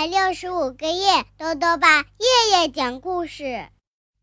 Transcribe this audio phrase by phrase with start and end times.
[0.00, 3.66] 百六十五个夜，豆豆爸夜夜讲故事，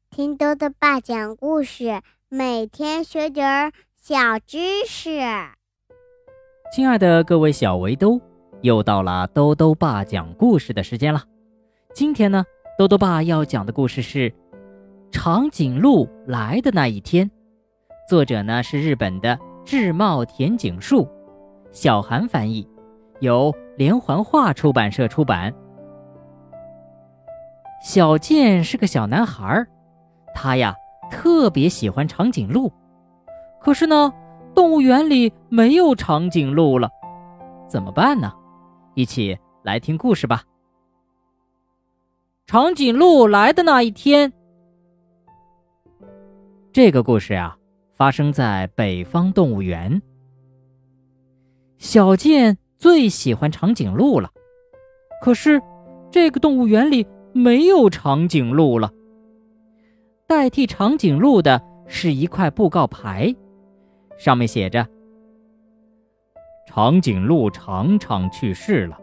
[0.09, 5.19] 听豆豆爸讲故事，每天学点儿小知识。
[6.73, 8.19] 亲爱的各位小围兜，
[8.63, 11.21] 又到了豆豆爸讲故事的时间了。
[11.93, 12.43] 今天呢，
[12.75, 14.31] 豆豆爸要讲的故事是
[15.11, 17.29] 《长颈鹿来的那一天》，
[18.09, 21.07] 作者呢是日本的志茂田景树，
[21.71, 22.67] 小韩翻译，
[23.19, 25.53] 由连环画出版社出版。
[27.81, 29.65] 小健是个小男孩，
[30.33, 30.75] 他呀
[31.09, 32.71] 特别喜欢长颈鹿，
[33.61, 34.11] 可是呢，
[34.53, 36.89] 动物园里没有长颈鹿了，
[37.67, 38.33] 怎么办呢？
[38.95, 40.43] 一起来听故事吧。
[42.45, 44.33] 长颈鹿来的那一天，
[46.73, 47.55] 这个故事呀
[47.91, 50.01] 发生在北方动物园。
[51.77, 54.29] 小健最喜欢长颈鹿了，
[55.21, 55.61] 可是
[56.11, 57.05] 这个动物园里。
[57.33, 58.91] 没有长颈鹿了。
[60.27, 63.33] 代替长颈鹿的是一块布告牌，
[64.17, 64.85] 上面写着
[66.67, 68.99] ：“长颈鹿常常去世了。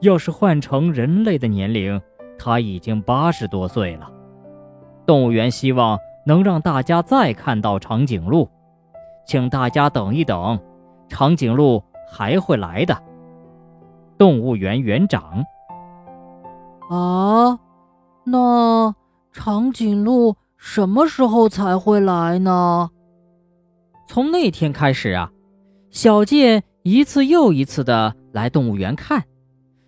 [0.00, 2.00] 要是换成人类的年龄，
[2.38, 4.10] 它已经八十多岁了。
[5.04, 8.48] 动物园希望能让大家再看到长颈鹿，
[9.26, 10.58] 请大家等一等，
[11.08, 12.96] 长颈鹿还会来的。”
[14.16, 15.44] 动物园园长。
[16.88, 17.58] 啊，
[18.24, 18.94] 那
[19.30, 22.90] 长颈鹿什么时候才会来呢？
[24.06, 25.30] 从那天开始啊，
[25.90, 29.22] 小健一次又一次的来动物园看，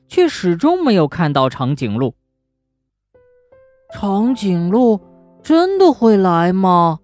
[0.08, 2.14] 却始终没有看到长颈鹿。
[3.94, 5.00] 长颈鹿
[5.42, 6.98] 真的会来吗？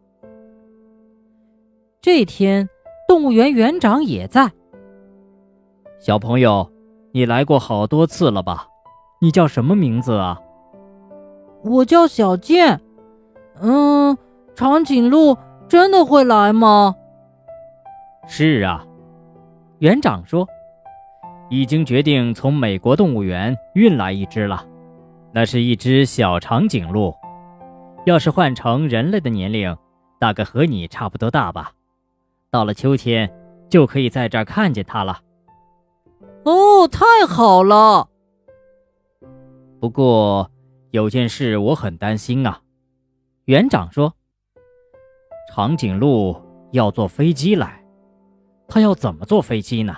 [2.03, 2.69] 这天，
[3.09, 4.53] 动物园园长也在。
[5.99, 6.71] 小朋友，
[7.13, 8.69] 你来过好多次了吧？
[9.21, 10.41] 你叫什么名字啊？
[11.63, 12.81] 我叫小健。
[13.61, 14.17] 嗯，
[14.55, 15.37] 长颈鹿
[15.69, 16.95] 真的会来吗？
[18.29, 18.85] 是啊，
[19.79, 20.47] 园长说，
[21.49, 24.65] 已经决定从美国动物园运来一只了。
[25.33, 27.15] 那是一只小长颈鹿，
[28.05, 29.77] 要是换成人类的年龄，
[30.19, 31.73] 大概和你差不多大吧。
[32.51, 33.31] 到了秋天，
[33.69, 35.21] 就可以在这儿看见它了。
[36.45, 38.09] 哦，太好了！
[39.79, 40.51] 不过，
[40.91, 42.61] 有件事我很担心啊。
[43.45, 44.15] 园长说
[45.53, 46.35] ：“长颈鹿
[46.73, 47.85] 要坐飞机来，
[48.67, 49.97] 他要怎么坐飞机呢？”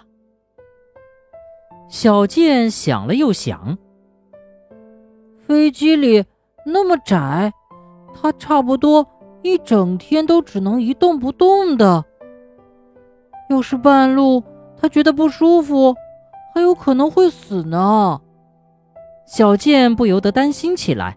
[1.88, 3.78] 小健想了又想，
[5.38, 6.24] 飞机里
[6.66, 7.52] 那么窄，
[8.12, 9.06] 他差不多
[9.42, 12.04] 一整天都只能一动不动的。
[13.48, 14.44] 要是半路
[14.76, 15.94] 他觉得不舒服，
[16.54, 18.20] 还有可能会死呢。
[19.28, 21.14] 小健不由得担心起来。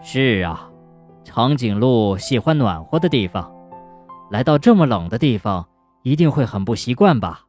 [0.00, 0.70] 是啊，
[1.24, 3.52] 长颈鹿喜欢暖和的地方，
[4.30, 5.66] 来到这么冷的地方，
[6.04, 7.40] 一定会很不习惯吧？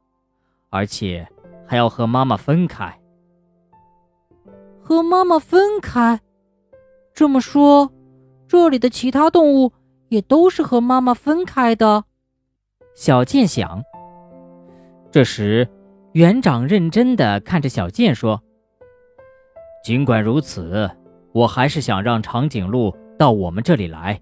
[0.71, 1.27] 而且
[1.67, 2.99] 还要和妈妈分开。
[4.81, 6.19] 和妈妈分开？
[7.13, 7.91] 这么说，
[8.47, 9.71] 这里的其他动物
[10.09, 12.05] 也都是和妈妈分开的？
[12.95, 13.83] 小健想。
[15.11, 15.69] 这时，
[16.13, 18.41] 园长认真的看着小健说。
[19.85, 20.89] 尽管如此，
[21.31, 24.19] 我还是想让长颈鹿到我们这里来。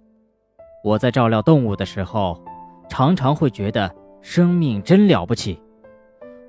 [0.84, 2.44] 我在照料动物的时候，
[2.90, 3.90] 常常会觉得
[4.22, 5.58] 生命真了不起，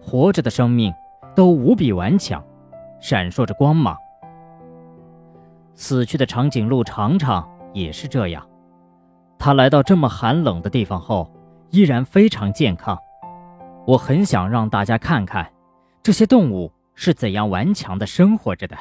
[0.02, 0.92] 活着的生命
[1.32, 2.44] 都无比顽强，
[3.00, 3.96] 闪烁着光芒。
[5.76, 8.44] 死去的长颈鹿常常也是这样，
[9.38, 11.30] 它来到这么寒冷的地方后，
[11.70, 12.98] 依然非常健康。
[13.86, 15.48] 我很想让大家看看，
[16.02, 18.76] 这些动物是怎样顽强的生活着的。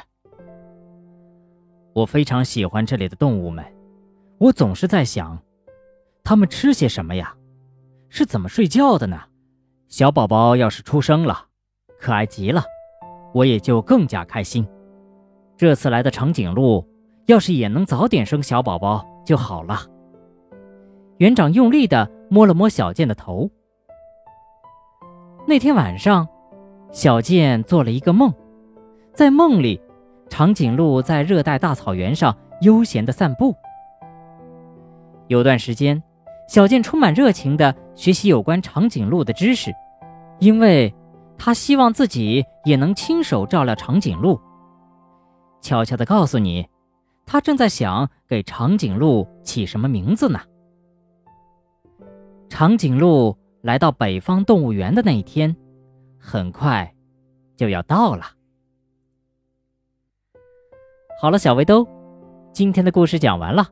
[1.94, 3.64] 我非常喜欢这里的动物们，
[4.38, 5.38] 我总是在想，
[6.24, 7.34] 它们吃些什么呀？
[8.08, 9.20] 是怎么睡觉的呢？
[9.86, 11.46] 小宝宝要是出生了，
[12.00, 12.64] 可爱极了，
[13.32, 14.66] 我也就更加开心。
[15.56, 16.84] 这次来的长颈鹿，
[17.26, 19.82] 要是也能早点生小宝宝就好了。
[21.18, 23.48] 园长用力地摸了摸小健的头。
[25.46, 26.26] 那天晚上，
[26.90, 28.34] 小健做了一个梦，
[29.12, 29.80] 在梦里。
[30.36, 33.54] 长颈鹿在热带大草原上悠闲地散步。
[35.28, 36.02] 有段时间，
[36.48, 39.72] 小健充满热情地学习有关长颈鹿的知识，
[40.40, 40.92] 因为
[41.38, 44.36] 他希望自己也能亲手照料长颈鹿。
[45.60, 46.66] 悄悄地告诉你，
[47.24, 50.40] 他正在想给长颈鹿起什么名字呢？
[52.48, 55.54] 长颈鹿来到北方动物园的那一天，
[56.18, 56.92] 很快
[57.56, 58.24] 就要到了。
[61.16, 61.86] 好了，小围兜，
[62.52, 63.64] 今天的故事讲完了。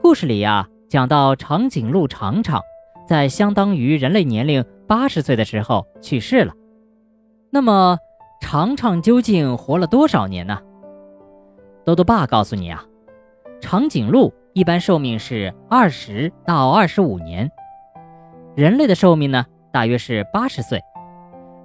[0.00, 2.62] 故事里呀，讲到长颈鹿长长
[3.06, 6.54] 在相当于人类年龄八十岁的时候去世了。
[7.50, 7.98] 那么，
[8.40, 10.56] 长长究竟活了多少年呢？
[11.84, 12.84] 豆豆爸告诉你啊，
[13.60, 17.50] 长颈鹿一般寿命是二十到二十五年，
[18.54, 20.80] 人类的寿命呢大约是八十岁，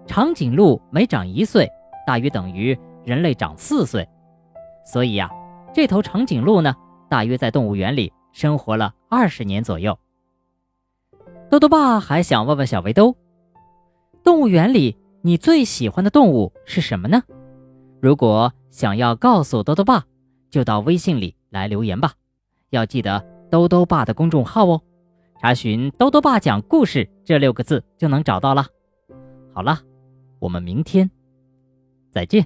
[0.07, 1.71] 长颈鹿每长一岁，
[2.05, 4.05] 大约等于人类长四岁，
[4.91, 5.29] 所以呀，
[5.73, 6.73] 这头长颈鹿呢，
[7.09, 8.11] 大约在动物园里。
[8.33, 9.97] 生活了二十年左右，
[11.49, 13.15] 豆豆爸还想问问小围兜：
[14.23, 17.23] 动物园里你最喜欢的动物是什么呢？
[17.99, 20.05] 如果想要告诉豆豆爸，
[20.51, 22.13] 就到微信里来留言吧，
[22.69, 24.79] 要记得兜兜爸的公众号哦，
[25.41, 28.67] 查询“兜兜爸讲故事”这六个字就能找到了。
[29.51, 29.79] 好了，
[30.37, 31.09] 我们明天
[32.11, 32.45] 再见。